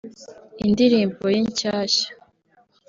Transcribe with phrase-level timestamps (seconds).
[0.65, 2.09] indirimbo ye nshyashya